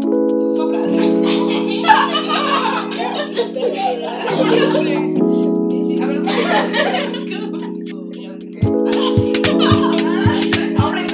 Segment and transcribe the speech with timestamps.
[0.00, 0.86] sus obras.
[0.86, 1.84] Sí,
[6.00, 6.22] a ver,
[10.78, 11.06] ahora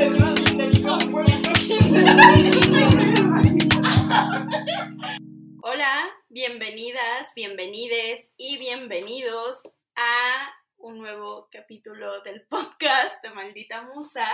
[5.62, 14.28] Hola, bienvenidas, bienvenides y bienvenidos a un nuevo capítulo del podcast de Maldita Musa.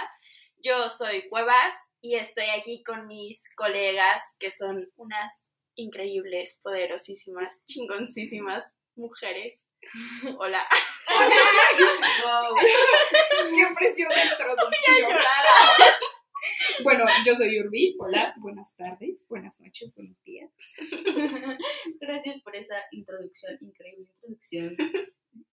[0.59, 5.33] Yo soy Cuevas y estoy aquí con mis colegas que son unas
[5.77, 9.61] increíbles, poderosísimas, chingoncísimas mujeres.
[10.39, 10.67] Hola.
[12.25, 12.57] Wow.
[13.55, 15.19] Qué preciosa introducción.
[16.83, 17.97] Bueno, yo soy Urbi.
[18.01, 20.51] Hola, buenas tardes, buenas noches, buenos días.
[22.01, 24.77] Gracias por esa introducción, increíble introducción.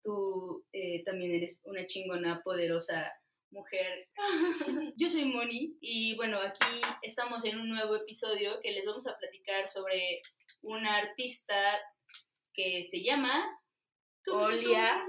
[0.02, 3.12] Tú eh, también eres una chingona, poderosa
[3.50, 4.08] mujer.
[4.96, 9.16] Yo soy Moni y bueno, aquí estamos en un nuevo episodio que les vamos a
[9.16, 10.22] platicar sobre
[10.62, 11.54] una artista
[12.52, 13.48] que se llama
[14.26, 15.02] Olia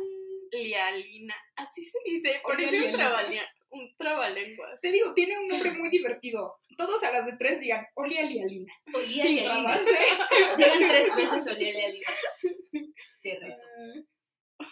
[0.52, 1.36] Lialina.
[1.56, 2.42] Así se dice.
[2.44, 2.98] Olia Parece un, Lialina.
[3.10, 4.82] trabalea- un trabalenguas.
[4.82, 6.56] Te digo, tiene un nombre muy divertido.
[6.78, 8.74] Todos a las de tres digan Olia Lialina.
[9.06, 9.44] Sin Lialina.
[9.44, 9.98] trabarse.
[10.58, 12.08] Llegan tres veces Olía Lialina.
[13.22, 13.68] Te reto.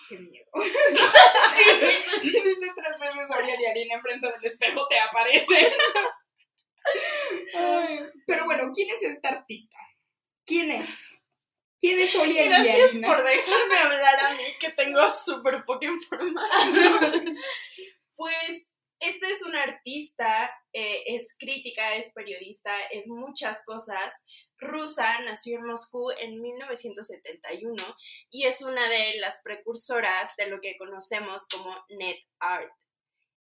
[0.07, 0.45] Qué miedo.
[2.21, 5.71] Si dices tres veces Olia Lialina enfrente del espejo, te aparece.
[7.55, 9.77] Ay, Pero bueno, ¿quién es esta artista?
[10.45, 11.09] ¿Quién es?
[11.79, 17.37] ¿Quién es Olia Gracias por dejarme hablar a mí, que tengo súper poca información.
[18.15, 24.25] pues esta es una artista, eh, es crítica, es periodista, es muchas cosas.
[24.59, 27.95] Rusa, nació en Moscú en 1971
[28.29, 32.71] y es una de las precursoras de lo que conocemos como net art.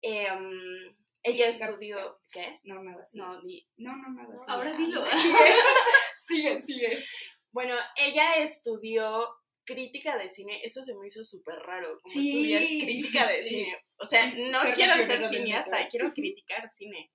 [0.03, 2.21] Em, ella estudió...
[2.31, 2.61] ¿Qué?
[2.65, 3.05] No, nada.
[3.15, 4.37] No, di, No, no, nada.
[4.47, 5.05] Ahora dilo.
[6.29, 7.05] Sigue, sigue.
[7.51, 9.27] Bueno, ella estudió
[9.65, 13.49] crítica de cine, eso se me hizo súper raro, como Sí, estudiar crítica de sí.
[13.49, 13.85] cine.
[13.99, 17.11] O sea, no Ser quiero ser cineasta, quiero criticar cine.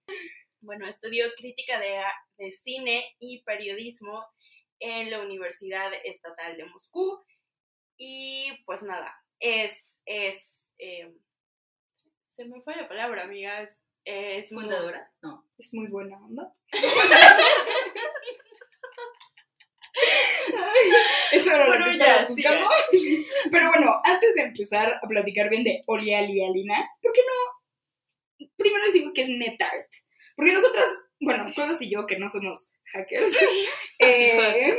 [0.64, 2.02] Bueno, estudió crítica de,
[2.38, 4.26] de cine y periodismo
[4.80, 7.22] en la Universidad Estatal de Moscú.
[7.98, 11.14] Y pues nada, es, es, eh,
[12.26, 13.70] se- me fue la palabra, amigas.
[14.06, 15.12] Es muy- ¿Fundadora?
[15.22, 15.46] No.
[15.58, 16.54] Es muy buena onda.
[21.32, 22.70] Eso era Bueno, lo que ya, estaba buscando.
[23.52, 28.48] Pero bueno, antes de empezar a platicar bien de Olia Lialina, ¿por qué no?
[28.56, 29.88] Primero decimos que es NetArt.
[30.36, 30.86] Porque nosotras,
[31.20, 33.36] bueno, Cuevas y yo, que no somos hackers,
[34.00, 34.78] eh,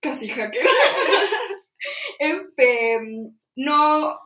[0.00, 0.70] casi hackers,
[2.18, 3.00] este,
[3.56, 4.18] no,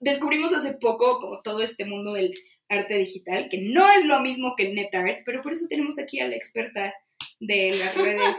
[0.00, 2.34] descubrimos hace poco como todo este mundo del
[2.68, 6.20] arte digital, que no es lo mismo que el NetArt, pero por eso tenemos aquí
[6.20, 6.94] a la experta
[7.40, 8.36] de las redes,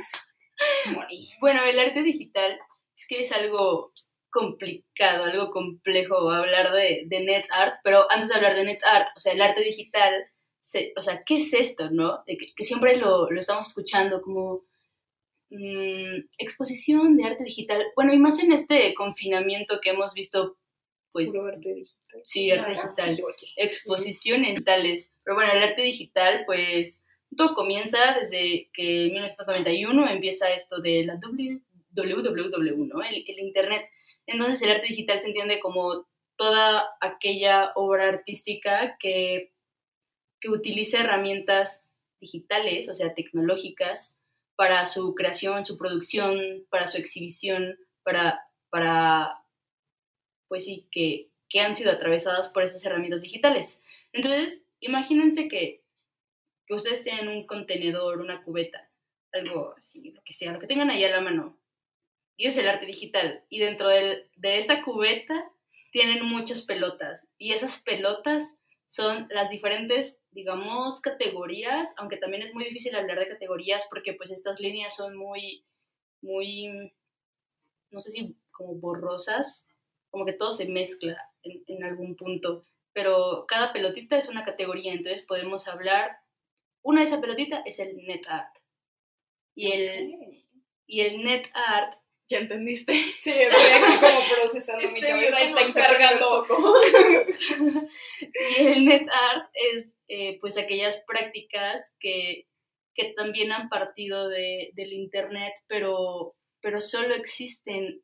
[0.93, 1.29] Moni.
[1.39, 2.59] Bueno, el arte digital
[2.97, 3.91] es que es algo
[4.29, 9.09] complicado, algo complejo hablar de, de net art, pero antes de hablar de net art,
[9.15, 10.25] o sea, el arte digital,
[10.71, 12.23] se- o sea, ¿qué es esto, no?
[12.27, 14.63] De que, que siempre lo, lo estamos escuchando como
[15.49, 17.83] mm, exposición de arte digital.
[17.95, 20.57] Bueno, y más en este confinamiento que hemos visto,
[21.11, 22.21] pues, Puro arte digital.
[22.23, 23.47] sí, arte Ah, digital sí, oye.
[23.57, 25.11] exposiciones tales.
[25.23, 27.03] Pero bueno, el arte digital, pues,
[27.35, 33.01] todo comienza desde que en 1991 empieza esto de la WWW, ¿no?
[33.03, 33.89] El, el Internet.
[34.25, 39.50] Entonces el arte digital se entiende como toda aquella obra artística que,
[40.41, 41.85] que utiliza herramientas
[42.19, 44.17] digitales, o sea, tecnológicas,
[44.57, 49.43] para su creación, su producción, para su exhibición, para, para
[50.47, 53.81] pues sí, que, que han sido atravesadas por esas herramientas digitales.
[54.13, 55.83] Entonces, imagínense que,
[56.67, 58.89] que ustedes tienen un contenedor, una cubeta,
[59.31, 61.57] algo así, lo que sea, lo que tengan ahí a la mano.
[62.37, 63.45] Y es el arte digital.
[63.49, 65.51] Y dentro del- de esa cubeta
[65.91, 67.27] tienen muchas pelotas.
[67.37, 68.59] Y esas pelotas
[68.91, 74.31] son las diferentes, digamos, categorías, aunque también es muy difícil hablar de categorías porque pues
[74.31, 75.63] estas líneas son muy,
[76.21, 76.93] muy,
[77.89, 79.65] no sé si como borrosas,
[80.09, 84.91] como que todo se mezcla en, en algún punto, pero cada pelotita es una categoría,
[84.91, 86.17] entonces podemos hablar,
[86.81, 88.53] una de esas pelotitas es el net art.
[89.55, 90.43] Y el,
[90.85, 92.93] y el net art ¿Ya entendiste?
[93.17, 96.45] Sí, estoy aquí como procesando mi Este, cabeza, ¿cómo está encargando.
[98.59, 102.47] Y el net art es eh, pues aquellas prácticas que,
[102.93, 108.01] que también han partido de, del internet, pero, pero solo existen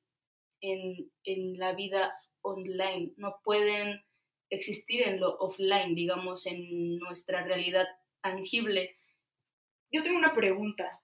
[0.61, 4.03] en, en la vida online, no pueden
[4.49, 7.87] existir en lo offline, digamos, en nuestra realidad
[8.21, 8.95] tangible.
[9.91, 11.01] Yo tengo una pregunta.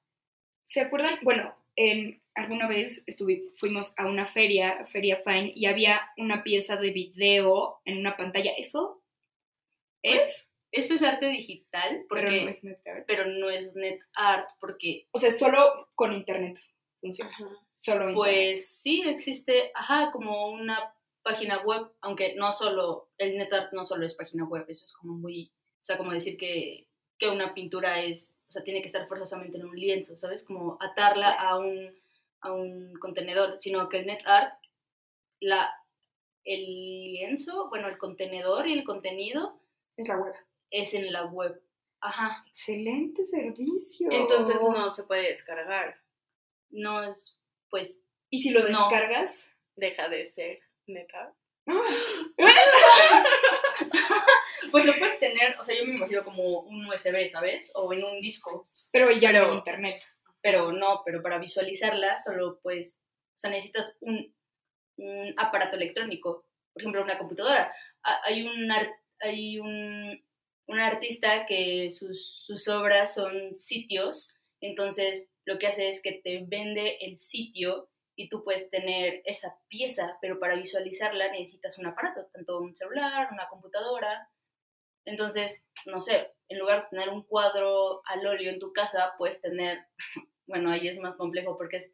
[0.64, 1.20] ¿Se acuerdan?
[1.22, 6.78] Bueno, en, alguna vez estuve, fuimos a una feria, Feria Fine, y había una pieza
[6.78, 8.52] de video en una pantalla.
[8.58, 9.04] ¿Eso
[10.02, 10.18] es?
[10.18, 13.06] Pues, eso es arte digital, porque, pero no es net art.
[13.08, 16.60] pero no es net art, porque O sea, solo con internet
[17.00, 17.32] funciona.
[17.74, 18.16] Solo internet.
[18.16, 23.86] pues sí existe, ajá, como una página web, aunque no solo, el net art no
[23.86, 26.88] solo es página web, eso es como muy, o sea, como decir que,
[27.20, 30.44] que una pintura es, o sea, tiene que estar forzosamente en un lienzo, ¿sabes?
[30.44, 31.92] Como atarla a un,
[32.42, 34.54] a un contenedor, sino que el net art,
[35.40, 35.74] la,
[36.44, 39.60] el lienzo, bueno, el contenedor y el contenido
[39.98, 40.36] Es la web.
[40.70, 41.60] es en la web.
[42.00, 44.10] Ajá, Excelente servicio.
[44.12, 46.00] Entonces no se puede descargar.
[46.70, 47.40] no es,
[47.72, 47.98] pues,
[48.30, 48.68] ¿Y si lo No.
[48.68, 49.50] descargas?
[49.76, 51.34] Deja de ser neta.
[54.72, 57.72] pues lo puedes tener, o sea, yo me imagino como un USB, ¿sabes?
[57.76, 58.66] O en un disco.
[58.92, 60.02] Pero ya no internet.
[60.42, 63.00] pero no, pero para visualizarla solo pues,
[63.36, 64.36] o sea, necesitas un,
[64.98, 67.74] un aparato electrónico, por ejemplo, una computadora.
[68.04, 68.70] Ha- Hay un,
[69.20, 70.24] hay un,
[70.68, 76.44] un artista que sus, sus obras son sitios, entonces lo que hace es que te
[76.46, 82.28] vende el sitio y tú puedes tener esa pieza, pero para visualizarla necesitas un aparato,
[82.32, 84.30] tanto un celular, una computadora.
[85.06, 89.42] Entonces, no sé, en lugar de tener un cuadro al óleo en tu casa, puedes
[89.42, 89.86] tener
[90.48, 91.92] bueno, ahí es más complejo porque es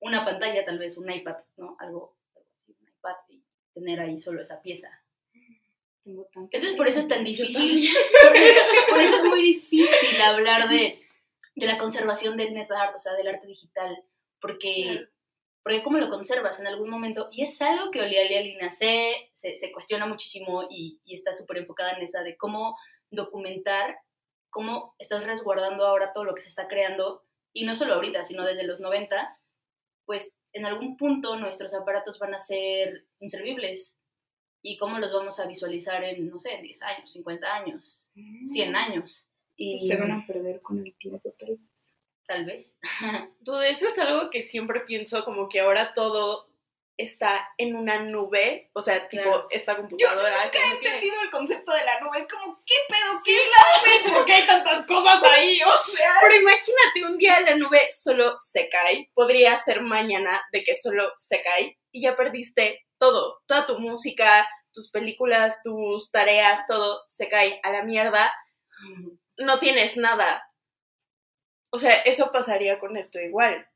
[0.00, 1.76] una pantalla, tal vez un iPad, ¿no?
[1.80, 4.90] Algo, algo así, un iPad y tener ahí solo esa pieza.
[6.04, 7.92] Entonces por eso es tan difícil,
[8.88, 11.00] por eso es muy difícil hablar de,
[11.56, 14.04] de la conservación del net art, o sea, del arte digital,
[14.40, 15.08] porque.
[15.66, 19.58] Porque cómo lo conservas en algún momento, y es algo que Olialia Lina se, se,
[19.58, 22.78] se cuestiona muchísimo y, y está súper enfocada en esa de cómo
[23.10, 23.96] documentar
[24.48, 28.44] cómo estás resguardando ahora todo lo que se está creando, y no solo ahorita, sino
[28.44, 29.40] desde los 90,
[30.04, 33.98] pues en algún punto nuestros aparatos van a ser inservibles.
[34.62, 38.10] ¿Y cómo los vamos a visualizar en, no sé, 10 años, 50 años,
[38.46, 39.28] 100 años?
[39.56, 41.34] Y Se van a perder con el tiempo.
[42.26, 42.76] Tal vez.
[43.44, 46.48] Todo eso es algo que siempre pienso, como que ahora todo
[46.98, 49.46] está en una nube, o sea, tipo Claro.
[49.50, 52.18] esta Yo computadora nunca que he tiene- entendido el concepto de la nube.
[52.20, 53.20] Es como, ¿qué pedo?
[53.22, 54.12] ¿Qué es la nube?
[54.16, 55.60] ¿Por qué hay tantas cosas ahí?
[55.62, 60.62] O sea, Pero imagínate, un día la nube solo se cae, podría ser mañana de
[60.62, 66.60] que solo se cae y ya perdiste todo, toda tu música, tus películas, tus tareas,
[66.66, 68.32] todo se cae a la mierda,
[69.36, 70.42] no tienes nada.
[71.76, 73.68] O sea, eso pasaría con esto igual.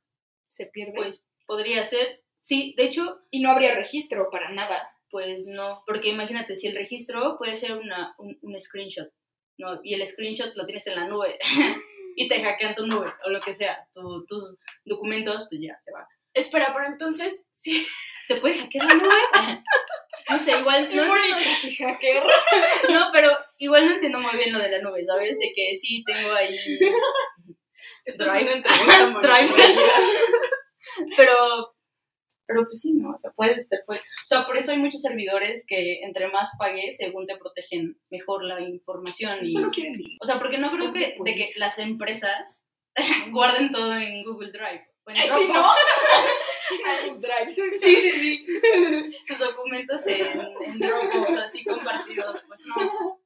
[0.48, 0.94] se pierde.
[0.96, 2.22] Pues podría ser.
[2.38, 4.90] Sí, de hecho, y no habría registro para nada.
[5.10, 9.08] pues no, porque imagínate, si el registro puede ser una, un, un screenshot,
[9.58, 9.80] ¿no?
[9.82, 11.36] Y el screenshot lo tienes en la nube
[12.16, 15.90] y te hackean tu nube o lo que sea, tu- tus documentos, pues ya se
[15.92, 16.06] va.
[16.32, 17.86] Espera, pero entonces, sí.
[18.22, 19.10] ¿Se puede hackear la nube?
[20.28, 21.42] No sé, igual no entiendo,
[21.78, 22.22] hacker.
[22.90, 25.36] no, pero igual no entiendo muy bien lo de la nube, ¿sabes?
[25.38, 26.56] De que sí tengo ahí
[28.04, 28.44] Esto es Drive.
[28.44, 29.54] una entrevista muy Drive.
[31.16, 31.34] pero
[32.50, 33.10] pero pues sí, ¿no?
[33.10, 33.94] O sea, puedes, te o
[34.26, 38.60] sea, por eso hay muchos servidores que entre más pagues, según te protegen mejor la
[38.60, 39.38] información.
[39.40, 40.18] Y, Solo quieren dinero.
[40.20, 42.64] o sea, porque no creo que, de que las empresas
[43.30, 44.84] guarden todo en Google Drive.
[45.04, 45.64] o en Ay, sí, ¿no?
[47.06, 47.50] Google Drive.
[47.50, 48.42] Sí, Sí, sí, sí.
[49.24, 53.19] Sus documentos en, en Dropbox, así compartidos, pues no.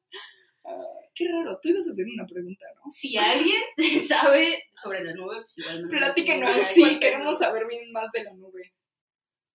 [1.14, 1.58] Qué raro.
[1.62, 2.90] Tú ibas a hacer una pregunta, ¿no?
[2.90, 3.62] Si alguien
[4.06, 6.52] sabe sobre la nube, pues igual Platíquenos.
[6.52, 8.72] Sí, queremos saber bien más de la nube.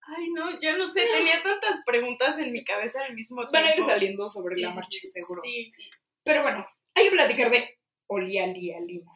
[0.02, 3.54] Ay, no, yo no sé, tenía tantas preguntas en mi cabeza al mismo tiempo.
[3.54, 5.42] Van a ir saliendo sobre Sí, la marcha, seguro.
[5.44, 5.70] Sí.
[6.24, 9.12] Pero bueno, hay que platicar de Olialialina.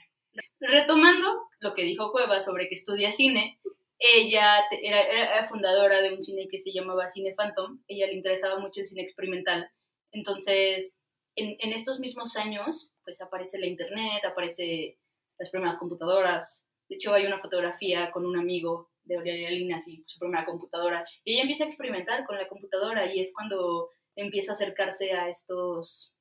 [0.60, 3.60] Retomando lo que dijo Cueva sobre que estudia cine,
[3.98, 7.82] ella era, era fundadora de un cine que se llamaba Cine Phantom.
[7.88, 9.72] Ella le interesaba mucho el cine experimental.
[10.12, 10.98] Entonces,
[11.36, 14.98] en, en estos mismos años, pues aparece la internet, aparece
[15.38, 16.66] las primeras computadoras.
[16.90, 21.06] De hecho, hay una fotografía con un amigo de Aurelia Lina, así, su primera computadora.
[21.24, 25.30] Y ella empieza a experimentar con la computadora y es cuando empieza a acercarse a
[25.30, 26.14] estos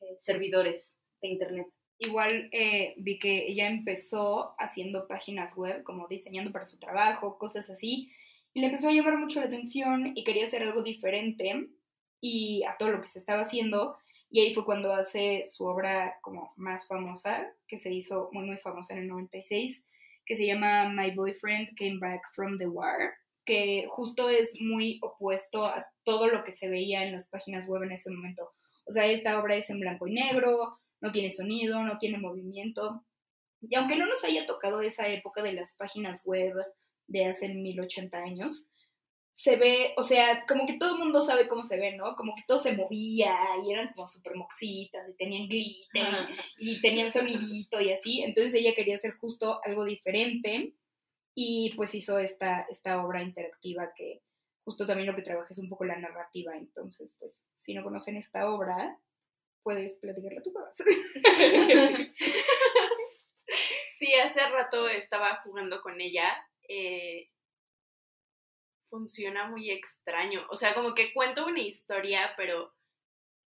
[0.00, 1.66] eh, servidores de internet.
[1.98, 7.70] Igual eh, vi que ella empezó haciendo páginas web, como diseñando para su trabajo, cosas
[7.70, 8.10] así,
[8.52, 11.68] y le empezó a llamar mucho la atención y quería hacer algo diferente
[12.20, 13.96] y a todo lo que se estaba haciendo.
[14.30, 18.56] Y ahí fue cuando hace su obra como más famosa, que se hizo muy, muy
[18.56, 19.84] famosa en el 96,
[20.26, 23.14] que se llama My Boyfriend Came Back from the War,
[23.44, 27.82] que justo es muy opuesto a todo lo que se veía en las páginas web
[27.84, 28.50] en ese momento.
[28.86, 33.04] O sea, esta obra es en blanco y negro, no tiene sonido, no tiene movimiento.
[33.60, 36.54] Y aunque no nos haya tocado esa época de las páginas web
[37.06, 38.66] de hace 1080 años,
[39.36, 42.14] se ve, o sea, como que todo el mundo sabe cómo se ve, ¿no?
[42.14, 43.34] Como que todo se movía
[43.66, 48.22] y eran como súper moxitas y tenían glitter y tenían sonidito y así.
[48.22, 50.74] Entonces ella quería hacer justo algo diferente
[51.34, 54.22] y pues hizo esta, esta obra interactiva que
[54.64, 56.56] justo también lo que trabaja es un poco la narrativa.
[56.56, 59.00] Entonces, pues, si no conocen esta obra,
[59.64, 60.76] puedes platicarla tú más.
[63.98, 66.32] sí, hace rato estaba jugando con ella.
[66.68, 67.30] Eh,
[68.94, 70.46] funciona muy extraño.
[70.50, 72.72] O sea, como que cuento una historia, pero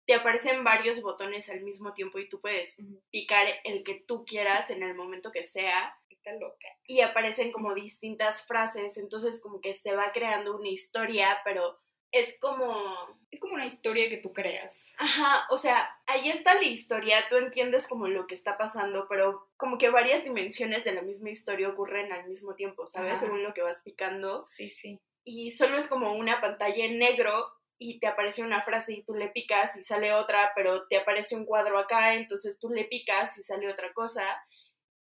[0.06, 2.75] te aparecen varios botones al mismo tiempo y tú puedes
[3.12, 5.98] picar el que tú quieras en el momento que sea.
[6.10, 6.68] Está loca.
[6.86, 11.80] Y aparecen como distintas frases, entonces como que se va creando una historia, pero
[12.12, 13.18] es como...
[13.32, 14.96] Es como una historia que tú creas.
[14.98, 19.50] Ajá, o sea, ahí está la historia, tú entiendes como lo que está pasando, pero
[19.58, 23.20] como que varias dimensiones de la misma historia ocurren al mismo tiempo, ¿sabes?
[23.20, 24.39] Según lo que vas picando.
[24.39, 25.01] Sí, sí.
[25.29, 27.34] Y solo es como una pantalla en negro
[27.77, 31.36] y te aparece una frase y tú le picas y sale otra, pero te aparece
[31.36, 34.24] un cuadro acá, entonces tú le picas y sale otra cosa,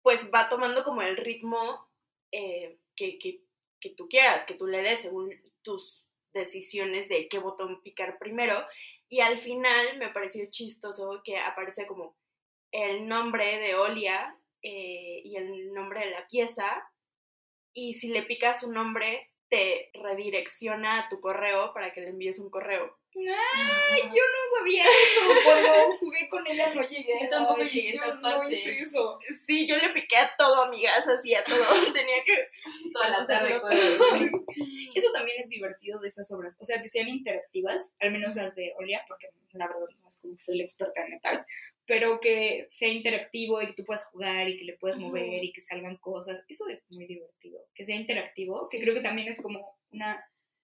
[0.04, 1.90] pues va tomando como el ritmo
[2.32, 3.42] eh, que, que,
[3.80, 8.64] que tú quieras, que tú le des según tus decisiones de qué botón picar primero.
[9.10, 12.16] Y al final me pareció chistoso que aparece como
[12.72, 16.88] el nombre de Olia eh, y el nombre de la pieza.
[17.74, 22.40] Y si le picas su nombre, te redirecciona a tu correo para que le envíes
[22.40, 22.98] un correo.
[23.14, 24.04] ¡Ay!
[24.04, 25.22] Yo no sabía eso.
[25.44, 27.14] Cuando jugué con ella no llegué.
[27.24, 28.46] Yo tampoco llegué a esa parte.
[28.46, 29.20] No hice eso.
[29.46, 31.58] Sí, yo le piqué a todo, amigas, así a todo.
[31.94, 32.48] Tenía que.
[32.94, 33.56] Toda la tarde.
[33.56, 34.46] hacerlo.
[34.96, 36.58] Eso también es divertido de esas obras.
[36.62, 40.22] O sea, que sean interactivas, al menos las de Olia, porque la verdad no es
[40.22, 41.46] como que soy la experta en metal,
[41.86, 45.52] pero que sea interactivo y que tú puedas jugar y que le puedas mover y
[45.52, 46.44] que salgan cosas.
[46.48, 47.60] Eso es muy divertido.
[47.74, 50.24] Que sea interactivo, que creo que también es como una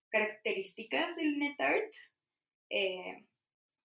[0.10, 1.94] característica del NetArt.
[2.70, 3.26] Eh,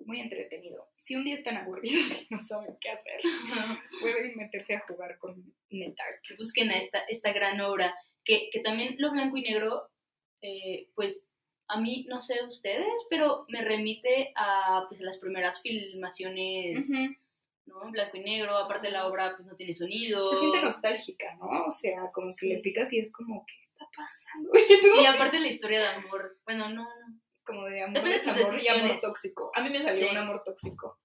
[0.05, 0.89] muy entretenido.
[0.97, 3.21] Si un día están aburridos y no saben qué hacer,
[4.01, 6.25] pueden meterse a jugar con NetArt.
[6.39, 9.91] Busquen a esta, esta gran obra, que, que también lo blanco y negro,
[10.43, 11.23] eh, pues
[11.69, 17.15] a mí, no sé ustedes, pero me remite a, pues, a las primeras filmaciones, Ujú.
[17.67, 17.83] ¿No?
[17.85, 20.31] En blanco y negro, aparte la obra pues no tiene sonido.
[20.31, 21.67] Se siente nostálgica, ¿no?
[21.67, 22.49] O sea, como Sí.
[22.49, 24.51] que le picas y es como, ¿qué está pasando?
[25.01, 27.21] Sí, aparte la historia de amor, bueno, no, no.
[27.45, 29.51] como de amor, Depende de tus y amor tóxico.
[29.55, 30.11] A mí me salió Sí.
[30.13, 30.99] un amor tóxico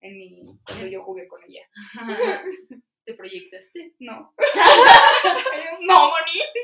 [0.00, 1.62] en mi, cuando yo jugué con ella.
[3.04, 3.94] Te proyectaste.
[3.98, 4.32] No.
[5.80, 6.60] no, bonito.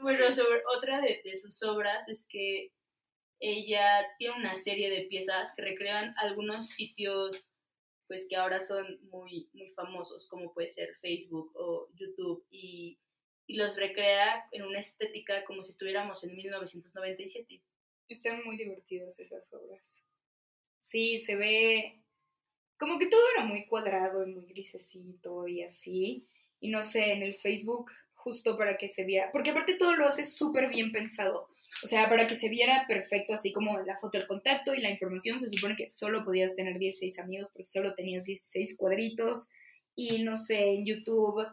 [0.00, 2.72] Bueno, sobre otra de, de sus obras es que
[3.40, 7.50] ella tiene una serie de piezas que recrean algunos sitios
[8.08, 12.98] pues que ahora son muy, muy famosos, como puede ser Facebook o YouTube, y,
[13.46, 17.62] y los recrea en una estética como si estuviéramos en 1997.
[18.08, 20.02] Están muy divertidas esas obras.
[20.80, 22.02] Sí, se ve
[22.78, 26.26] como que todo era muy cuadrado y muy grisecito y así.
[26.60, 30.06] Y no sé, en el Facebook, justo para que se viera, porque aparte todo lo
[30.06, 31.50] hace súper bien pensado.
[31.84, 34.90] O sea, para que se viera perfecto, así como la foto del contacto y la
[34.90, 39.48] información, se supone que solo podías tener 16 amigos porque solo tenías 16 cuadritos.
[39.94, 41.46] Y no sé, en YouTube,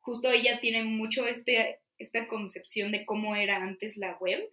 [0.00, 4.50] justo ella tiene mucho este, esta concepción de cómo era antes la web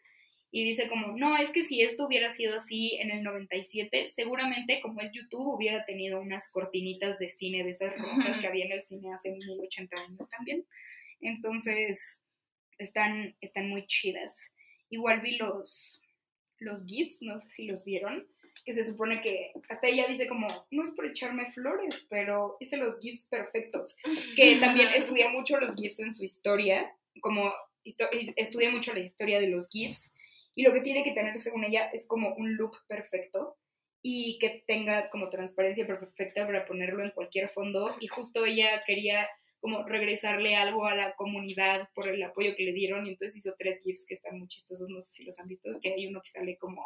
[0.53, 4.81] y dice como, no, es que si esto hubiera sido así en el 97, seguramente
[4.81, 8.73] como es YouTube hubiera tenido unas cortinitas de cine de esas rojas que había en
[8.73, 10.65] el cine hace 1080 años también.
[11.21, 12.21] Entonces,
[12.77, 14.51] están, están muy chidas.
[14.91, 15.99] Igual vi los,
[16.59, 18.27] los GIFs, no sé si los vieron,
[18.63, 22.77] que se supone que hasta ella dice como, no es por echarme flores, pero hice
[22.77, 23.97] los GIFs perfectos.
[24.35, 27.51] Que también estudia mucho los GIFs en su historia, como
[27.83, 30.11] estudia mucho la historia de los GIFs
[30.53, 33.57] y lo que tiene que tener según ella es como un look perfecto
[34.03, 39.27] y que tenga como transparencia perfecta para ponerlo en cualquier fondo y justo ella quería
[39.61, 43.55] como regresarle algo a la comunidad por el apoyo que le dieron y entonces hizo
[43.57, 46.19] tres GIFs que están muy chistosos, no sé si los han visto, que hay uno
[46.21, 46.85] que sale como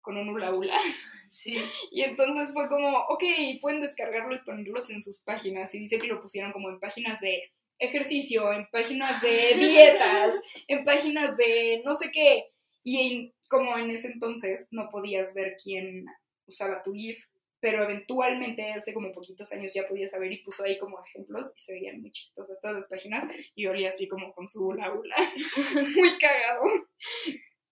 [0.00, 0.76] con un hula hula
[1.28, 1.56] Sí.
[1.92, 3.24] y entonces fue como, ok,
[3.60, 7.20] pueden descargarlo y ponerlos en sus páginas y dice que lo pusieron como en páginas
[7.20, 7.42] de
[7.78, 10.34] ejercicio, en páginas de dietas,
[10.68, 12.44] en páginas de no sé qué
[12.82, 16.06] y en- como en ese entonces no podías ver quién
[16.46, 17.24] usaba tu GIF,
[17.64, 21.60] pero eventualmente hace como poquitos años ya podías saber y puso ahí como ejemplos y
[21.60, 25.16] se veían muy chistosas todas las páginas y olía así como con su hula hula.
[25.96, 26.60] muy cagado.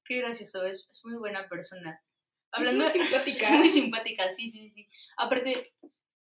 [0.06, 2.02] Qué gracioso, es, es muy buena persona.
[2.52, 3.46] Hablando Hablando es muy simpática.
[3.52, 4.88] Es muy simpática, sí, sí, sí.
[5.18, 5.74] Aparte,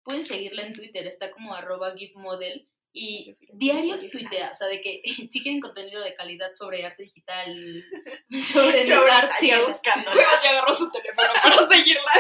[0.03, 5.01] pueden seguirla en Twitter, está como arroba gifmodel y diario tuitea, o sea, de que
[5.31, 7.85] si quieren contenido de calidad sobre arte digital,
[8.43, 9.67] sobre estaría síganla.
[9.67, 10.11] buscando.
[10.15, 12.13] Ya agarró su teléfono para seguirla.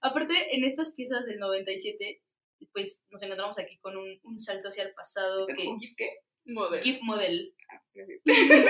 [0.00, 2.22] Aparte, en estas piezas del 97,
[2.72, 6.10] pues nos encontramos aquí con un, un salto hacia el pasado que ¿Con GIF qué?
[6.44, 6.82] Model.
[6.82, 7.82] GIF Model, Ah,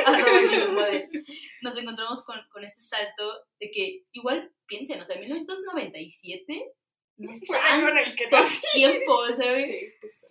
[0.06, 1.08] arroba GIF Model,
[1.61, 3.25] nos encontramos con, con este salto
[3.61, 6.73] de que igual piensen, o sea, 1997
[7.18, 8.61] no es Fue el año en el que nací.
[8.75, 9.68] tiempo, ¿sabes?
[9.68, 10.26] Sí, justo.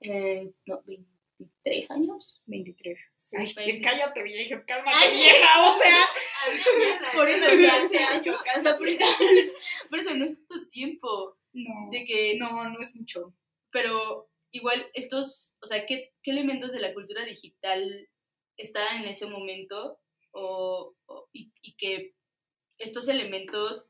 [0.00, 2.42] Eh, no, 23 años.
[2.46, 2.98] 23.
[3.14, 3.36] Sí.
[3.38, 6.06] Ay, que cállate, vieja, cálmate, Ay, vieja, o sea.
[7.14, 8.36] Por eso, o sea, Hace años.
[8.56, 8.88] o sea, por,
[9.90, 13.34] por eso no es tanto tiempo No, de que no, no es mucho.
[13.70, 18.08] pero igual estos, o sea, ¿qué, qué elementos de la cultura digital
[18.58, 19.98] estaban en ese momento
[20.32, 22.14] o, o- y, y que
[22.78, 23.86] estos elementos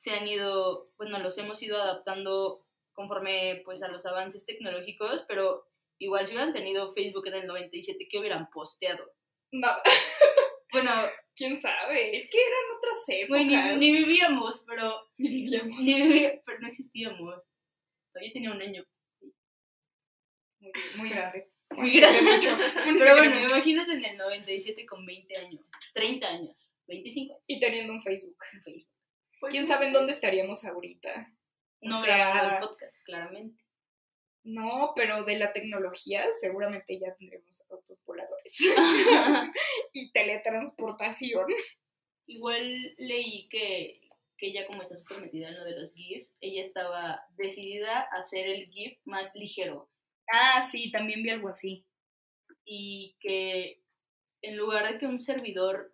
[0.00, 5.66] se han ido, bueno, los hemos ido adaptando conforme pues a los avances tecnológicos, pero
[5.98, 9.12] igual si hubieran tenido Facebook en el 97, ¿qué hubieran posteado?
[9.52, 9.82] Nada.
[10.72, 10.92] Bueno,
[11.34, 12.16] ¿Quién sabe?
[12.16, 13.44] Es que eran otras épocas.
[13.44, 14.88] bueno, ni, ni vivíamos, pero,
[15.18, 15.82] Ni vivíamos.
[15.82, 17.48] ni vivi- pero no existíamos.
[18.14, 18.84] Yo tenía un año.
[20.60, 21.50] Muy, muy grande.
[21.70, 22.22] Muy grande.
[22.22, 22.56] mucho.
[23.00, 23.54] Pero bueno, mucho.
[23.56, 28.36] imagínate en el 97 con 20 años, 30 años, 25 Y teniendo un Facebook.
[28.52, 28.89] en Facebook.
[29.40, 31.32] Pues ¿Quién no sabe en dónde estaríamos ahorita?
[31.82, 33.64] O No sea, grabando el podcast, claramente.
[34.42, 38.56] No, pero de la tecnología seguramente ya tendremos autos voladores
[39.92, 41.46] y teletransportación.
[42.26, 44.00] Igual leí que,
[44.38, 48.20] que ella como está súper metida en lo de los GIFs, ella estaba decidida a
[48.22, 49.90] hacer el GIF más ligero
[50.32, 51.84] Ah, sí, también vi algo así.
[52.64, 53.82] y que
[54.42, 55.92] en lugar de que un servidor,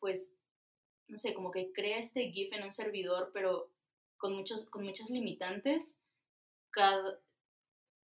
[0.00, 0.32] pues,
[1.08, 3.72] no sé, como que crea este GIF en un servidor, pero
[4.18, 5.98] con, muchos, con muchas limitantes,
[6.70, 7.20] cada,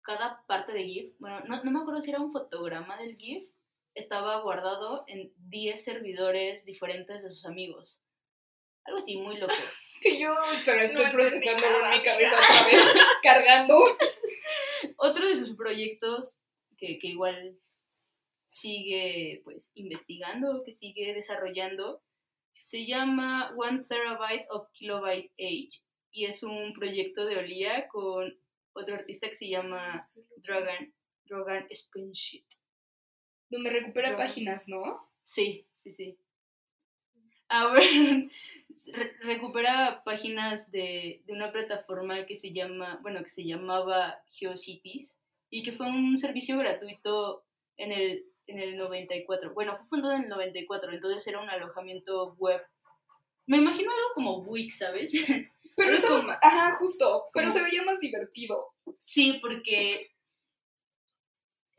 [0.03, 3.51] cada parte de GIF, bueno, no, no me acuerdo si era un fotograma del GIF,
[3.95, 8.01] estaba guardado en 10 servidores diferentes de sus amigos.
[8.85, 9.55] Algo así, muy loco.
[10.01, 10.35] Sí, yo,
[10.65, 12.87] pero estoy procesándolo en mi cabeza otra vez,
[13.23, 13.77] cargando.
[14.97, 16.39] Otro de sus proyectos
[16.79, 17.59] que, que igual
[18.47, 22.03] sigue pues investigando, que sigue desarrollando,
[22.61, 25.71] se llama One Terabyte of Kilobyte Age
[26.13, 28.33] y es un proyecto de Olia con
[28.73, 30.01] otro artista que se llama
[30.37, 30.93] Dragon,
[31.25, 32.45] Dragon Spreadsheet.
[33.49, 35.11] Donde recupera páginas, ¿no?
[35.25, 36.19] Sí, sí, sí.
[37.49, 37.83] A ver,
[38.93, 45.17] re- recupera páginas de, de una plataforma que se llama, bueno, que se llamaba GeoCities
[45.51, 47.45] y que fue un servicio gratuito
[47.77, 49.55] en el, en el 94.
[49.55, 52.63] Bueno, fue fundado en el 94, entonces era un alojamiento web.
[53.47, 55.13] Me imagino algo como Wix, ¿sabes?
[55.77, 58.75] Pero estaba, como- ajá, justo, pero como- se veía más divertido.
[58.99, 60.11] Sí, porque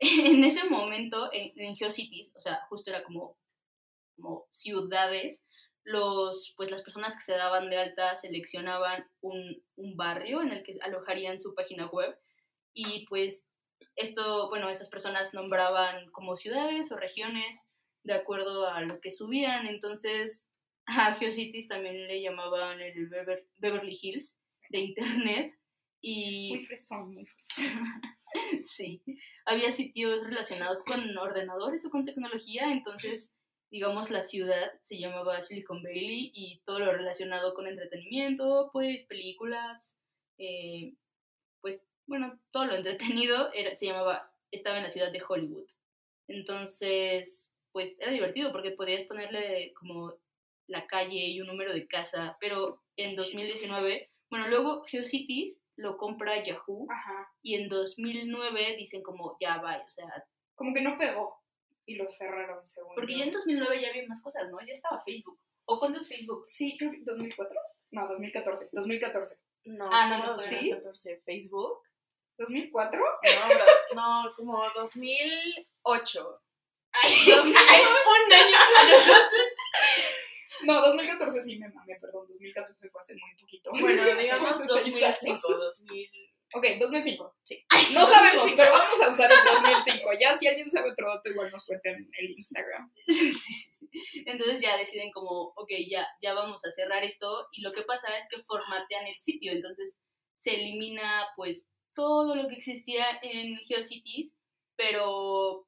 [0.00, 3.36] en ese momento en, en GeoCities, o sea, justo era como,
[4.16, 5.38] como ciudades,
[5.84, 10.62] los, pues las personas que se daban de alta seleccionaban un, un barrio en el
[10.64, 12.16] que alojarían su página web
[12.74, 13.44] y pues
[13.96, 17.60] esto, bueno, estas personas nombraban como ciudades o regiones
[18.04, 20.48] de acuerdo a lo que subían, entonces
[20.86, 24.36] a GeoCities también le llamaban el Bever- Beverly Hills
[24.70, 25.54] de Internet
[26.00, 26.54] y...
[26.56, 27.64] Muy fresón, muy fresón.
[28.64, 29.02] Sí,
[29.44, 33.30] había sitios relacionados con ordenadores o con tecnología, entonces,
[33.70, 39.98] digamos, la ciudad se llamaba Silicon Valley y todo lo relacionado con entretenimiento, pues películas,
[40.38, 40.94] eh,
[41.60, 45.66] pues, bueno, todo lo entretenido era, se llamaba, estaba en la ciudad de Hollywood.
[46.28, 50.14] Entonces, pues era divertido porque podías ponerle como
[50.66, 56.42] la calle y un número de casa, pero en 2019, bueno, luego GeoCities lo compra
[56.42, 57.28] Yahoo Ajá.
[57.42, 60.06] y en 2009 dicen como ya va, o sea,
[60.54, 61.40] Como que no pegó.
[61.84, 63.18] Y lo cerraron, según porque yo.
[63.18, 64.58] ya en 2009 ya había más cosas, ¿no?
[64.64, 65.38] Ya estaba Facebook.
[65.64, 66.44] ¿O cuándo es Facebook?
[66.46, 67.60] Sí, creo que 2004.
[67.90, 68.68] No, 2014.
[68.72, 69.36] 2014.
[69.64, 70.54] No, Ah, no, no, sí.
[70.70, 71.20] 2014.
[71.24, 71.80] Facebook.
[72.38, 72.98] ¿2004?
[72.98, 76.42] No, no, no, como 2008.
[77.02, 78.58] Ay, un año.
[80.64, 82.26] No, 2014 sí me mamé, perdón.
[82.28, 83.70] 2014 fue hace muy poquito.
[83.80, 85.42] Bueno, digamos Hace seis 2005, años.
[85.42, 86.10] 2000.
[86.54, 87.36] Ok, 2005.
[87.42, 87.64] Sí.
[87.94, 90.10] No sabemos, pero vamos a usar el 2005.
[90.20, 92.92] Ya, si alguien sabe otro dato, igual nos cuenta en el Instagram.
[93.06, 93.88] sí, sí, sí.
[94.26, 98.16] Entonces ya deciden como, ok, ya, ya vamos a cerrar esto y lo que pasa
[98.16, 99.98] es que formatean el sitio, entonces
[100.36, 104.32] se elimina pues todo lo que existía en GeoCities,
[104.76, 105.66] pero,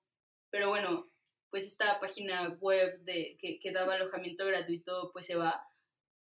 [0.50, 1.08] pero bueno,
[1.50, 5.62] pues esta página web de, que, que daba alojamiento gratuito pues se va.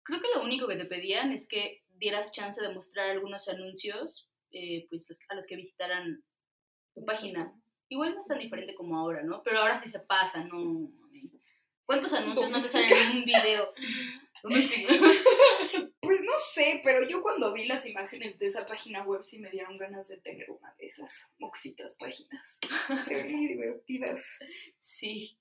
[0.03, 4.29] Creo que lo único que te pedían es que dieras chance de mostrar algunos anuncios,
[4.51, 6.23] eh, pues los- a los que visitaran
[6.95, 7.55] tu página.
[7.88, 9.43] Igual no es tan diferente como ahora, ¿no?
[9.43, 10.91] Pero ahora sí se pasa, ¿no?
[11.85, 13.73] ¿Cuántos anuncios no te salen en un video?
[16.53, 20.09] Sé, pero yo cuando vi las imágenes de esa página web sí me dieron ganas
[20.09, 22.59] de tener una de esas moxitas páginas.
[23.05, 24.38] Se ven muy divertidas.
[24.79, 25.38] Sí,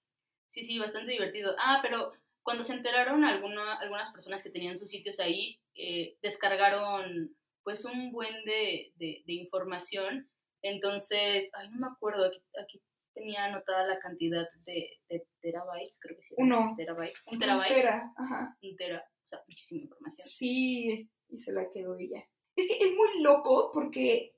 [0.50, 1.56] sí, sí, bastante divertido.
[1.60, 7.36] Ah, pero cuando se enteraron alguna- algunas personas que tenían sus sitios ahí, eh, descargaron
[7.63, 10.30] pues un buen de, de- de información.
[10.63, 12.82] Entonces, ay, no me acuerdo, aquí, aquí
[13.13, 16.34] tenía anotada la cantidad de, de terabytes, creo que sí.
[16.38, 16.74] Uno.
[16.78, 17.13] Terabyte.
[17.28, 17.67] Un terabyte.
[17.71, 18.58] Entera, ajá.
[18.62, 20.27] Un tera, sea, muchísima información.
[20.27, 22.27] Sí, y se la quedó ella.
[22.55, 24.35] Es que es muy loco porque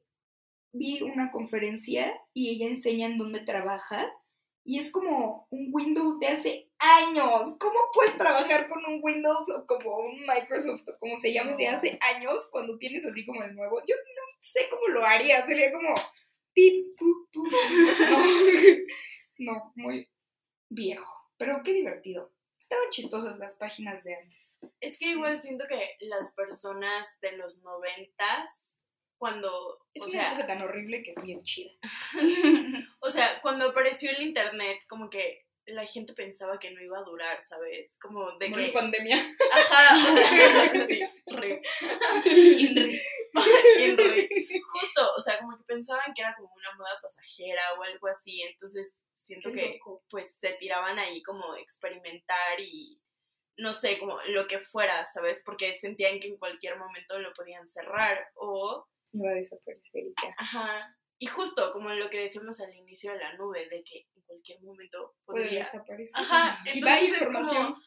[0.72, 4.12] vi una conferencia y ella enseña en dónde trabaja
[4.66, 7.56] y es como un Windows de hace años.
[7.60, 11.68] ¿Cómo puedes trabajar con un Windows o como un Microsoft o como se llame de
[11.68, 13.82] hace años cuando tienes así como el nuevo?
[13.86, 15.94] Yo no sé cómo lo haría, sería como
[16.54, 16.98] pip,
[19.40, 20.08] no, muy
[20.70, 22.32] viejo, pero qué divertido.
[22.64, 24.58] Estaban chistosas las páginas de antes.
[24.80, 28.80] Es que igual siento que las personas de los noventas,
[29.18, 29.50] cuando,
[29.94, 31.74] Es o una sea, época tan horrible que es bien chida.
[33.02, 37.04] o sea, cuando apareció el internet, como que la gente pensaba que no iba a
[37.04, 37.98] durar, ¿sabes?
[38.02, 39.16] Como de Como la que, pandemia.
[39.52, 41.02] ajá, o sea, sí.
[42.26, 43.02] Inri.
[43.78, 44.28] Henry.
[44.72, 48.42] Justo, o sea, como que pensaban que era como una moda pasajera o algo así,
[48.44, 50.04] entonces siento Qué que loco.
[50.10, 53.00] pues se tiraban ahí como experimentar y
[53.58, 55.42] no sé, como lo que fuera, ¿sabes?
[55.46, 60.34] Porque sentían que en cualquier momento lo podían cerrar o, Iba a desaparecer y ya.
[60.38, 64.62] ajá, y justo como lo que decíamos al inicio de la nube, de que cualquier
[64.62, 65.64] momento Puede podría...
[65.64, 66.22] desaparecer.
[66.22, 67.78] Ajá, y entonces es como,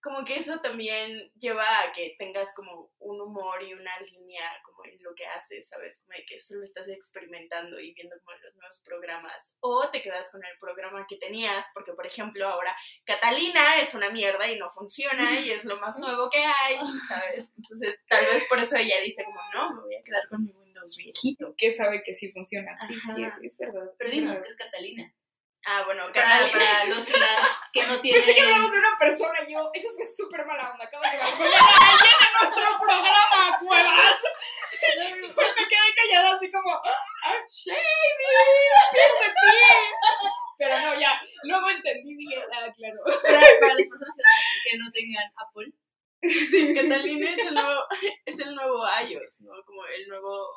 [0.00, 4.84] como que eso también lleva a que tengas como un humor y una línea como
[4.84, 6.00] en lo que haces, ¿sabes?
[6.00, 9.56] Como de que solo estás experimentando y viendo como los nuevos programas.
[9.60, 14.10] O te quedas con el programa que tenías, porque por ejemplo ahora Catalina es una
[14.10, 16.76] mierda y no funciona y es lo más nuevo que hay,
[17.08, 17.50] ¿sabes?
[17.56, 20.52] Entonces tal vez por eso ella dice como, no, me voy a quedar con mi
[20.52, 21.54] Windows viejito.
[21.56, 22.74] que sabe que sí funciona.
[22.86, 23.36] Sí, Ajá.
[23.40, 23.90] sí, es verdad.
[23.98, 24.38] Pero dinos.
[24.38, 25.12] ¿qué es Catalina?
[25.64, 28.22] Ah, bueno, Para, para los y las que no tienen...
[28.22, 30.84] Pensé que hablamos de una persona y yo, eso fue súper mala onda.
[30.84, 34.20] Acabas de balconear a alguien en nuestro programa, cuevas.
[35.34, 37.78] Pues me quedé callada así como, ¡Ah, Shady!
[38.92, 40.28] ¡Pierde ti!
[40.56, 42.42] Pero no, ya, luego entendí bien.
[42.52, 42.96] Ah, claro.
[43.04, 45.72] Para, para las personas que, que no tengan Apple,
[46.20, 47.80] Catalina es el nuevo,
[48.24, 49.52] es el nuevo iOS, ¿no?
[49.64, 50.48] Como el nuevo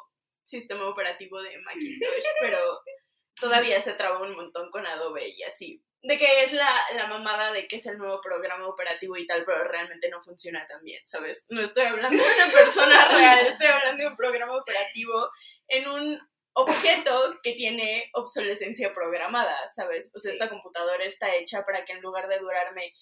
[0.44, 2.58] sistema operativo de Macintosh, pero
[3.42, 5.84] todavía se traba un montón con Adobe y así.
[6.04, 9.44] De que es la, la mamada de que es el nuevo programa operativo y tal,
[9.46, 11.44] pero realmente no funciona tan bien, ¿sabes?
[11.50, 15.30] No estoy hablando de una persona real, estoy hablando de un programa operativo
[15.68, 16.20] en un
[16.54, 20.12] objeto que tiene obsolescencia programada, ¿sabes?
[20.16, 20.38] O sea, Sí.
[20.38, 22.94] esta computadora está hecha para que en lugar de durarme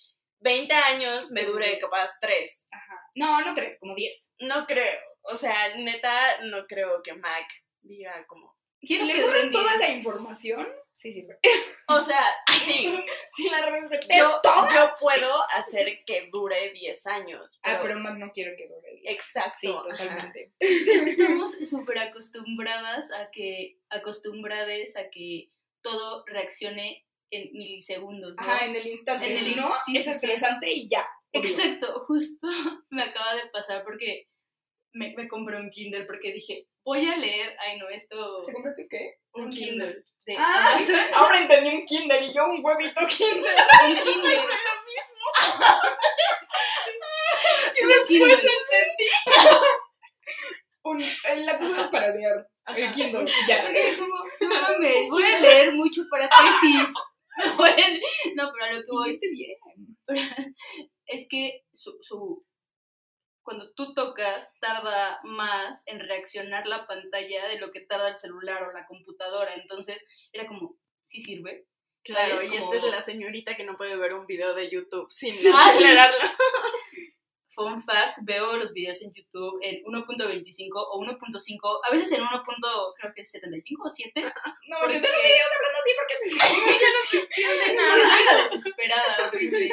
[0.41, 2.65] 20 años, me dure capaz 3.
[2.71, 3.01] Ajá.
[3.15, 4.29] No, no tres, como diez.
[4.39, 4.99] No creo.
[5.23, 7.45] O sea, neta, no creo que Mac
[7.81, 8.55] diga como.
[8.81, 11.39] Si Quiero le duren toda la información, sí sirve.
[11.87, 12.23] O sea,
[12.65, 12.97] sí,
[13.35, 13.59] Si la
[14.17, 14.73] yo, toda.
[14.73, 17.59] yo puedo hacer que dure 10 años.
[17.61, 19.13] Pero Ah, pero Mac no quiero que dure diez.
[19.13, 19.55] Exacto.
[19.59, 20.53] Sí, totalmente.
[20.59, 28.41] Estamos súper acostumbradas a que, acostumbrades a que todo reaccione en milisegundos, ¿no?
[28.41, 29.27] Ajá, en el instante.
[29.27, 30.15] En el no, sí, es sí, sí.
[30.15, 31.07] estresante y ya.
[31.31, 32.47] Exacto, justo
[32.89, 34.27] me acaba de pasar porque
[34.93, 38.87] me, me compré un Kindle porque dije, voy a leer, ay no, esto, ¿Te compraste
[38.89, 39.15] qué?
[39.33, 40.03] un Un Kindle Kindle.
[40.25, 43.55] de Ah, Amazon, ahora entendí un Kinder y yo un huevito Kinder.
[43.87, 44.35] un Kindle,
[47.79, 48.33] Y un después Kindle.
[48.33, 49.05] entendí.
[50.83, 52.45] Un, en la cosa para leer.
[52.75, 52.91] El.
[52.91, 53.25] Kindle.
[53.47, 53.63] Ya.
[53.63, 56.93] Porque como, no mames, voy a leer mucho para tesis.
[58.35, 59.57] No, pero a lo que voy Hiciste bien.
[61.05, 62.43] es que su, su-
[63.49, 68.61] cuando tú tocas tarda más en reaccionar la pantalla de lo que tarda el celular
[68.61, 69.55] o la computadora.
[69.55, 71.65] Entonces era como, ¿sí sirve?
[72.03, 72.53] Claro, ¿Sabes?
[72.53, 75.33] y Como- esta es la señorita que no puede ver un video de YouTube sin
[75.33, 75.49] Sí.
[75.51, 76.17] acelerarlo.
[77.55, 82.29] Fun fact, veo los videos en YouTube en 1.25 o 1.5, a veces en 1.
[82.97, 84.21] creo que 75 o 7.
[84.21, 86.15] No, Porque- yo tengo videos hablando así porque
[87.49, 89.69] Porque soy una desesperada, horrible.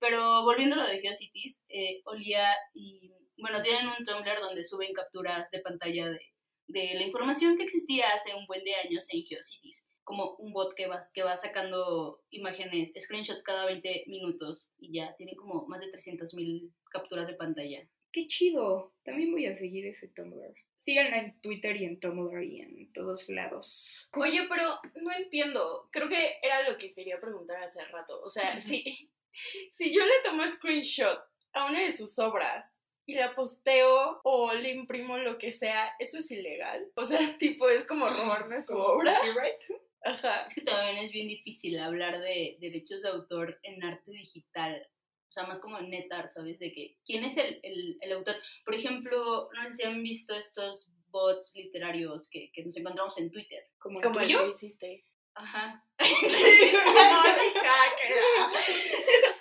[0.00, 3.12] Pero volviendo a lo de Geocities, eh, Olia y.
[3.36, 6.20] Bueno, tienen un Tumblr donde suben capturas de pantalla de,
[6.68, 9.86] de la información que existía hace un buen de años en Geocities.
[10.04, 15.14] Como un bot que va, que va sacando imágenes, screenshots cada 20 minutos y ya
[15.16, 17.88] tienen como más de 300.000 capturas de pantalla.
[18.12, 18.94] Qué chido.
[19.04, 20.54] También voy a seguir ese Tumblr.
[20.78, 24.08] Síganla en Twitter y en Tumblr y en todos lados.
[24.12, 25.88] Oye, pero no entiendo.
[25.90, 28.20] Creo que era lo que quería preguntar hace rato.
[28.22, 29.10] O sea, si,
[29.72, 31.20] si yo le tomo screenshot
[31.52, 36.18] a una de sus obras y la posteo o le imprimo lo que sea, ¿eso
[36.18, 36.90] es ilegal?
[36.94, 39.16] O sea, tipo, es como robarme su obra.
[39.16, 39.64] Copyright.
[40.04, 40.44] Ajá.
[40.44, 44.86] Es que también es bien difícil hablar de derechos de autor en arte digital.
[45.28, 46.58] O sea, más como en NetArt, ¿sabes?
[46.58, 48.36] De que, ¿quién es el, el, el autor?
[48.64, 53.30] Por ejemplo, no sé si han visto estos bots literarios que, que nos encontramos en
[53.30, 53.64] Twitter.
[53.78, 55.04] Como, Como el que hiciste.
[55.34, 55.84] Ajá.
[55.98, 58.14] no, hacker.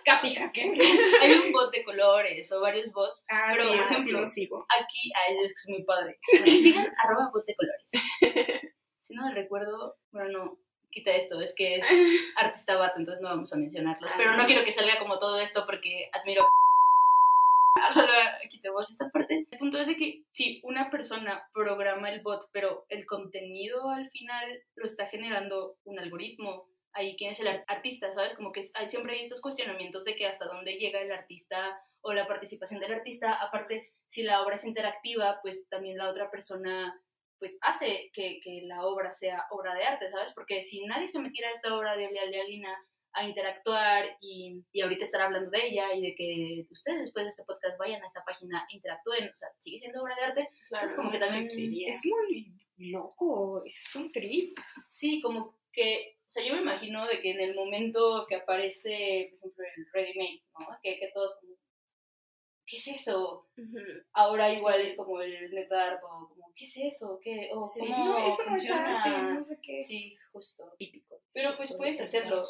[0.07, 0.71] Casi hacker.
[1.21, 3.25] Hay un bot de colores o varios bots.
[3.29, 4.65] Ah, Pero, sí, por sí ejemplo, lo sigo.
[4.69, 6.17] Aquí, ah, es que es muy padre.
[6.45, 7.91] Sigan arroba bot de colores.
[8.99, 10.59] Si no recuerdo, bueno, no,
[10.91, 11.85] quita esto, es que es
[12.35, 14.11] artista vato, entonces no vamos a mencionarlos.
[14.17, 16.45] Pero no quiero que salga como todo esto porque admiro
[17.93, 18.11] Solo
[18.49, 19.47] quitemos esta parte.
[19.49, 24.09] El punto es de que si una persona programa el bot, pero el contenido al
[24.09, 26.67] final lo está generando un algoritmo,
[26.97, 28.36] ahí quién es el ar- artista, ¿sabes?
[28.36, 32.13] Como que hay, siempre hay estos cuestionamientos de que hasta dónde llega el artista o
[32.13, 33.33] la participación del artista.
[33.33, 36.99] Aparte, si la obra es interactiva, pues también la otra persona
[37.39, 40.33] pues hace que, que la obra sea obra de arte, ¿sabes?
[40.33, 42.75] Porque si nadie se metiera a esta obra de Lealina
[43.13, 47.29] a interactuar y, y ahorita estar hablando de ella y de que ustedes después de
[47.29, 50.49] este podcast vayan a esta página e interactúen, o sea, sigue siendo obra de arte.
[50.67, 51.89] Claro, Es como no que también existiría.
[51.89, 54.57] Es muy loco, es un trip.
[54.86, 59.37] Sí, como que, o sea, yo me imagino de que en el momento que aparece,
[59.39, 60.77] por ejemplo, el Ready Made, ¿no?
[60.83, 61.55] Que, que todos como,
[62.65, 63.47] ¿qué es eso?
[64.13, 64.87] Ahora igual Sí.
[64.89, 67.19] es como el NetArt o como, ¿qué es eso?
[67.23, 67.49] ¿Qué?
[67.53, 69.03] O Sí, cómo No, eso no es funciona?
[69.03, 69.81] arte, no sé qué.
[69.83, 70.73] Sí, justo.
[70.77, 71.21] Típico.
[71.33, 72.45] Pero pues Sobre puedes hacerlo.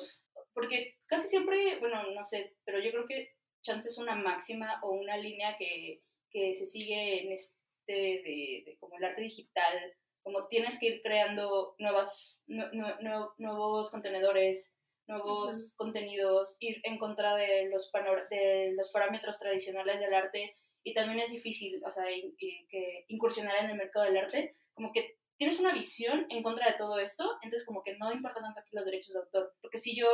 [0.54, 4.92] Porque casi siempre, bueno, no sé, pero yo creo que chance es una máxima o
[4.92, 7.54] una línea que, que se sigue en este
[7.86, 9.94] de, de como el arte digital,
[10.28, 14.74] como tienes que ir creando nuevas, nue- nue- nue- nuevos contenedores,
[15.08, 17.90] nuevos contenidos, ir en contra de los,
[18.30, 20.54] de los parámetros tradicionales del arte.
[20.84, 24.58] Y también es difícil, o sea, in- y que incursionar en el mercado del arte,
[24.74, 28.42] como que tienes una visión en contra de todo esto, entonces como que no importa
[28.42, 30.10] tanto aquí los derechos de autor, porque si yo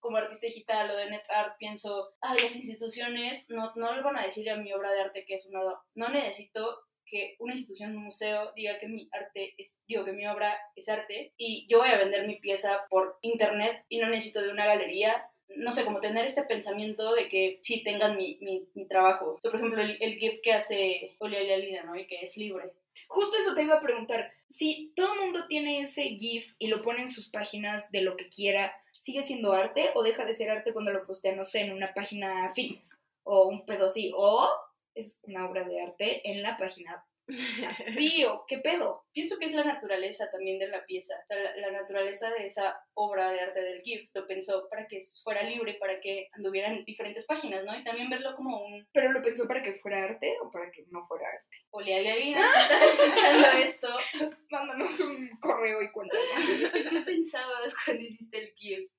[0.00, 4.24] como artista digital o de NetArt pienso, ay, las instituciones no, no le van a
[4.24, 5.60] decir a mi obra de arte que es una...
[5.94, 6.80] No necesito
[7.12, 10.88] que una institución, un museo, diga que mi arte es, digo que mi obra es
[10.88, 14.64] arte y yo voy a vender mi pieza por internet y no necesito de una
[14.64, 15.28] galería.
[15.54, 19.38] No sé, como tener este pensamiento de que sí tengan mi, mi, mi trabajo.
[19.42, 21.94] Por ejemplo, el, el GIF que hace Olia Lina, ¿no?
[21.94, 22.72] Y que es libre.
[23.08, 24.32] Justo eso te iba a preguntar.
[24.48, 28.16] Si todo el mundo tiene ese GIF y lo pone en sus páginas de lo
[28.16, 31.60] que quiera, ¿sigue siendo arte o deja de ser arte cuando lo postea, no sé,
[31.60, 34.10] en una página fitness o un pedo así?
[34.16, 34.48] O
[34.94, 37.04] es una obra de arte en la página
[37.68, 39.04] así o qué pedo.
[39.12, 42.46] Pienso que es la naturaleza también de la pieza, o sea, la, la naturaleza de
[42.46, 44.10] esa obra de arte del GIF.
[44.14, 47.78] Lo pensó para que fuera libre, para que anduviera en diferentes páginas, ¿no?
[47.78, 50.84] Y también verlo como un ¿Pero lo pensó para que fuera arte o para que
[50.90, 51.58] no fuera arte?
[51.70, 52.40] olealealina.
[52.40, 53.88] Si estás escuchando esto,
[54.50, 56.26] Mándanos un correo y cuéntanos.
[56.90, 58.90] ¿qué pensabas cuando hiciste el GIF?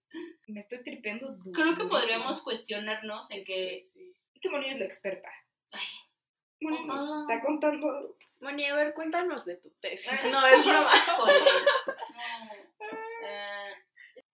[0.48, 1.52] Me estoy tripeando duro.
[1.52, 4.14] Creo que podríamos cuestionarnos en que Sí.
[4.34, 5.30] Es que Moni es la experta.
[6.62, 8.18] Moni nos está contando.
[8.40, 10.32] Moni, a ver, cuéntanos de tu tesis.
[10.32, 10.92] No, es broma.
[13.26, 13.74] Eh,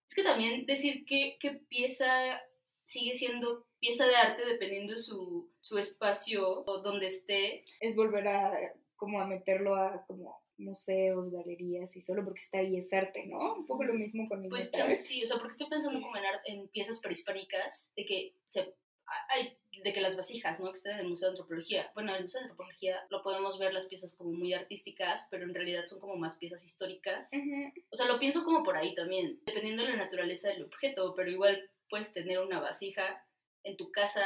[0.08, 2.42] es que también decir que, que pieza
[2.84, 7.64] sigue siendo pieza de arte dependiendo de su, su espacio o donde esté.
[7.78, 12.76] Es volver a como a meterlo a como museos, galerías y solo porque está ahí
[12.76, 13.54] es arte, ¿no?
[13.54, 16.16] Un poco lo mismo con el Pues chance sí, o sea, porque estoy pensando como
[16.16, 18.74] en, en piezas prehispánicas, de que se
[19.28, 20.70] hay de que las vasijas, ¿no?
[20.70, 21.90] Que están en el Museo de Antropología.
[21.94, 25.44] Bueno, en el Museo de Antropología lo podemos ver las piezas como muy artísticas, pero
[25.44, 27.30] en realidad son como más piezas históricas.
[27.32, 27.72] Ujú.
[27.90, 31.30] O sea, lo pienso como por ahí también, dependiendo de la naturaleza del objeto, pero
[31.30, 33.24] igual puedes tener una vasija
[33.64, 34.22] en tu casa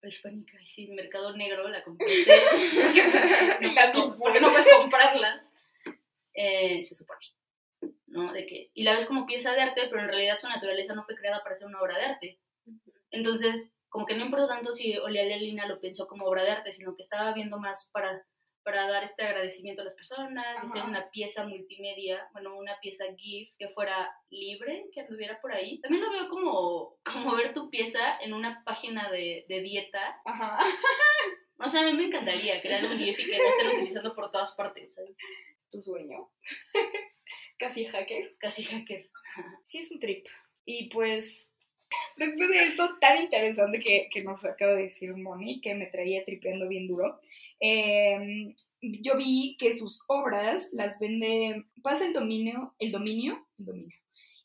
[0.00, 1.98] prehispánica y sin mercado negro, la pues,
[3.60, 5.54] no puedes com- porque no puedes comprarlas,
[6.34, 7.20] eh, se supone.
[8.06, 8.32] ¿no?
[8.32, 11.04] De que, y la ves como pieza de arte, pero en realidad su naturaleza no
[11.04, 12.38] fue creada para ser una obra de arte.
[13.10, 16.72] Entonces, como que no importa tanto si Olealia Lina lo pensó como obra de arte,
[16.72, 18.24] sino que estaba viendo más para,
[18.62, 23.54] para dar este agradecimiento a las personas, hacer una pieza multimedia, bueno, una pieza GIF
[23.58, 25.80] que fuera libre, que anduviera por ahí.
[25.80, 30.20] También lo veo como, como ver tu pieza en una página de, de dieta.
[30.24, 30.58] Ajá.
[31.60, 34.30] O sea, a mí me encantaría crear un GIF y que la estén utilizando por
[34.30, 35.16] todas partes, ¿sabes?
[35.70, 36.30] Tu sueño.
[37.58, 38.36] Casi hacker.
[38.38, 39.10] Casi hacker.
[39.64, 40.26] Sí, es un trip.
[40.64, 41.47] Y pues
[42.16, 46.24] Después de esto tan interesante que, que nos acaba de decir Moni, que me traía
[46.24, 47.18] tripeando bien duro,
[47.60, 53.96] eh, yo vi que sus obras las vende, pasa el dominio, el dominio, el dominio,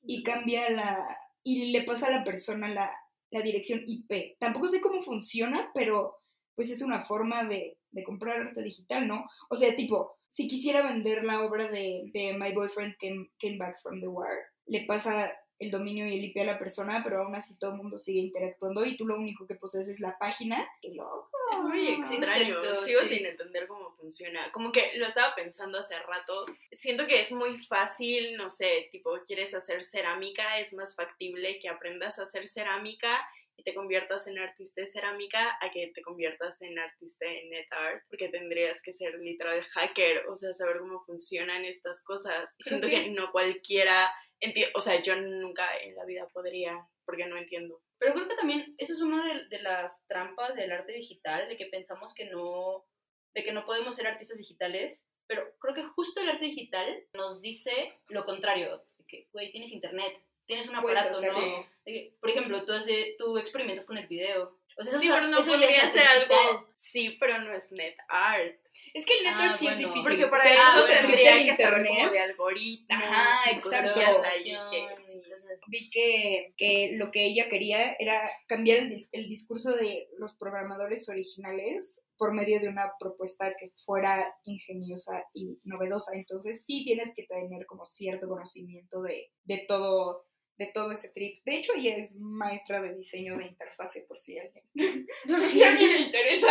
[0.04, 2.92] y cambia la, y le pasa a la persona la,
[3.32, 4.38] la dirección IP.
[4.40, 6.20] Tampoco sé cómo funciona, pero
[6.56, 9.28] pues es una forma de, de comprar arte digital, ¿no?
[9.50, 13.82] O sea, tipo, si quisiera vender la obra de, de My Boyfriend came, came Back
[13.82, 14.30] from the War,
[14.66, 15.32] le pasa
[15.64, 18.20] el dominio y el IP a la persona, pero aún así todo el mundo sigue
[18.20, 20.68] interactuando y tú lo único que posees es la página.
[20.82, 21.30] ¡Qué loco!
[21.54, 22.24] Es muy extraño.
[22.60, 23.16] Exacto, Sigo sí.
[23.18, 24.52] sin entender cómo funciona.
[24.52, 26.46] Como que lo estaba pensando hace rato.
[26.72, 31.70] Siento que es muy fácil, no sé, tipo, quieres hacer cerámica, es más factible que
[31.70, 33.20] aprendas a hacer cerámica
[33.56, 37.68] y te conviertas en artista de cerámica a que te conviertas en artista de net
[37.70, 42.56] art, porque tendrías que ser literal hacker, o sea, saber cómo funcionan estas cosas.
[42.58, 44.12] Y siento que- que no cualquiera,
[44.44, 47.82] enti- o sea, yo nunca en la vida podría, porque no entiendo.
[48.00, 51.58] Pero creo que también eso es una de, de las trampas del arte digital, de
[51.58, 52.86] que pensamos que no,
[53.34, 57.42] de que no podemos ser artistas digitales, pero creo que justo el arte digital nos
[57.42, 60.14] dice lo contrario, de que, güey, tienes internet,
[60.46, 61.28] tienes un aparato, ¿no?
[61.30, 61.68] hacerlo.
[61.86, 64.60] De que, por ejemplo, tú, hace, tú experimentas con el video.
[64.78, 66.68] O sea, sí, pero no podría ser algo.
[66.76, 68.56] Sí, pero no es net art.
[68.94, 70.02] Es que el net Ah, art sí es difícil.
[70.04, 71.02] Porque para O sea, eso bueno.
[71.08, 71.92] tendría que internet.
[72.00, 73.04] como de algoritmos.
[73.04, 74.00] Ajá, exacto.
[74.00, 75.22] que- sí.
[75.68, 80.34] vi que, que lo que ella quería era cambiar el, dis- el discurso de los
[80.36, 86.12] programadores originales por medio de una propuesta que fuera ingeniosa y novedosa.
[86.16, 90.26] Entonces sí tienes que tener como cierto conocimiento de, de todo
[90.58, 91.44] de todo ese trip.
[91.46, 94.64] De hecho, ella es maestra de diseño de interfase, por si alguien,
[95.28, 96.48] por si alguien le interesa.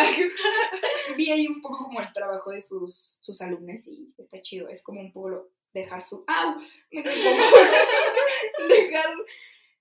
[1.17, 4.69] Vi ahí un poco como el trabajo de sus, sus alumnos y está chido.
[4.69, 6.25] Es como un poco dejar su...
[6.27, 6.61] ¡Au!
[6.91, 7.03] Me
[8.69, 9.07] dejar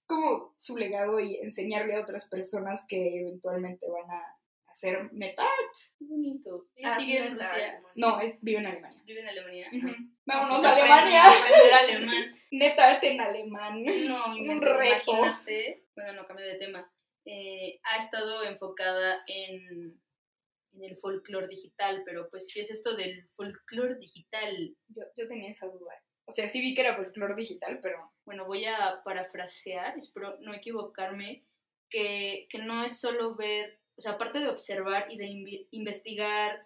[0.05, 5.47] como su legado y enseñarle a otras personas que eventualmente van a hacer meta.
[5.97, 6.67] Qué bonito.
[6.75, 7.81] Ella Ah, sigue en Rusia.
[7.95, 9.01] No, es, vive en Alemania.
[9.05, 9.67] vive en Alemania.
[9.67, 9.95] Ajá.
[10.25, 11.21] Vámonos a Alemania.
[11.27, 12.30] Aprender alemán.
[12.61, 13.83] Netart en alemán.
[13.83, 15.11] No, Un reto.
[15.11, 15.83] imagínate.
[15.95, 16.91] Bueno, no cambio de tema.
[17.25, 19.99] Eh, ha estado enfocada en,
[20.73, 24.75] en el folclore digital, pero pues, ¿qué es esto del folclore digital?
[24.87, 25.93] Yo, yo tenía esa duda.
[26.25, 30.53] O sea, sí vi que era folclore digital, pero Bueno, voy a parafrasear, espero no
[30.53, 31.43] equivocarme,
[31.89, 36.65] que, que no es solo ver, o sea, aparte de observar y de invi- investigar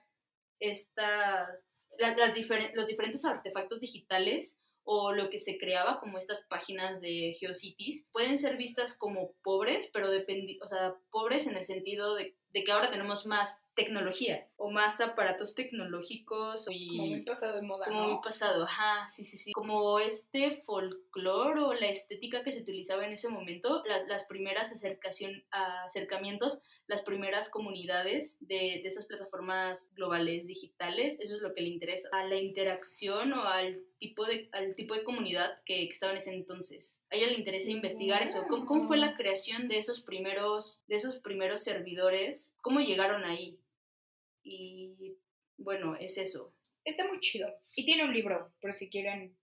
[0.59, 1.65] estas,
[1.97, 7.01] las, las diferen- los diferentes artefactos digitales o lo que se creaba como estas páginas
[7.01, 12.35] de GeoCities, pueden ser vistas como pobres, pero o sea, pobres en el sentido de,
[12.53, 17.61] de que ahora tenemos más tecnología o más aparatos tecnológicos y como muy pasado de
[17.61, 18.09] moda, como ¿no?
[18.13, 19.51] muy pasado, ajá, sí, sí, sí.
[19.51, 24.71] Como este folclore o la estética que se utilizaba en ese momento, las, las primeras
[24.71, 31.61] acercación, acercamientos, las primeras comunidades de, de estas plataformas globales digitales, eso es lo que
[31.61, 35.91] le interesa, a la interacción o al tipo de, al tipo de comunidad que, que
[35.91, 37.01] estaba en ese entonces.
[37.11, 38.45] A ella le interesa investigar eso.
[38.47, 42.53] ¿Cómo, cómo fue la creación de esos primeros, de esos primeros servidores?
[42.61, 43.59] ¿Cómo llegaron ahí?
[44.45, 45.17] Y
[45.57, 46.53] bueno, es eso.
[46.85, 47.53] Está muy chido.
[47.75, 49.35] Y tiene un libro, por si quieren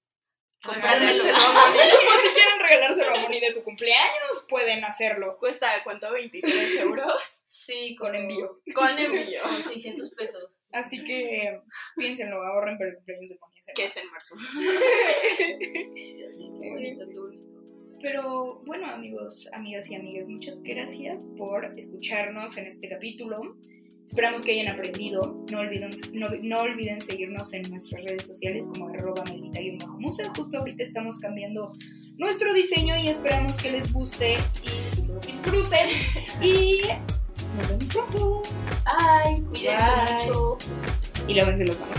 [0.65, 0.81] Moni.
[0.81, 5.37] Por si quieren regalárselo a Moni de su cumpleaños, pueden hacerlo.
[5.39, 6.09] ¿Cuesta cuánto?
[6.09, 7.41] ¿23 euros?
[7.47, 8.61] Sí, Con envío.
[8.75, 9.43] Con envío.
[9.43, 10.61] como 600 pesos.
[10.73, 11.61] Así que
[11.97, 13.57] piénsenlo, ahorren para el cumpleaños de Moni.
[13.75, 14.37] Que es en marzo.
[16.19, 17.49] Ya sé, qué bonito, qué bonito.
[18.01, 23.57] Pero bueno, amigos, amigas y amigas, muchas gracias por escucharnos en este capítulo.
[24.13, 25.43] Esperamos que hayan aprendido.
[25.51, 29.25] No olviden, no, no olviden seguirnos en nuestras redes sociales como arroba
[29.99, 30.31] museo.
[30.37, 31.73] Justo ahorita estamos cambiando
[32.19, 35.89] nuestro diseño y esperamos que les guste y lo disfruten.
[36.43, 36.83] Y
[37.57, 38.43] nos vemos pronto.
[38.85, 40.27] Ay, cuídense Bye.
[40.27, 40.59] mucho.
[41.27, 41.99] Y lávense las manos.